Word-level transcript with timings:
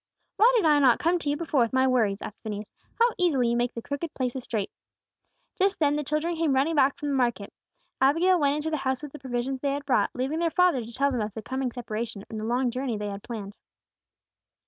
"Why 0.37 0.51
did 0.55 0.65
I 0.65 0.79
not 0.79 0.97
come 0.97 1.19
to 1.19 1.29
you 1.29 1.37
before 1.37 1.59
with 1.59 1.73
my 1.73 1.85
worries?" 1.87 2.23
asked 2.23 2.41
Phineas. 2.41 2.73
"How 2.95 3.11
easily 3.19 3.49
you 3.49 3.55
make 3.55 3.75
the 3.75 3.83
crooked 3.83 4.15
places 4.15 4.43
straight!" 4.43 4.71
Just 5.59 5.77
then 5.77 5.95
the 5.95 6.03
children 6.03 6.35
came 6.37 6.55
running 6.55 6.73
back 6.73 6.97
from 6.97 7.09
the 7.09 7.13
market. 7.13 7.53
Abigail 8.01 8.39
went 8.39 8.55
into 8.55 8.71
the 8.71 8.77
house 8.77 9.03
with 9.03 9.11
the 9.11 9.19
provisions 9.19 9.59
they 9.61 9.73
had 9.73 9.85
brought, 9.85 10.09
leaving 10.15 10.39
their 10.39 10.49
father 10.49 10.83
to 10.83 10.91
tell 10.91 11.11
them 11.11 11.21
of 11.21 11.35
the 11.35 11.43
coming 11.43 11.71
separation 11.71 12.25
and 12.31 12.39
the 12.39 12.45
long 12.45 12.71
journey 12.71 12.97
they 12.97 13.09
had 13.09 13.21
planned. 13.21 13.55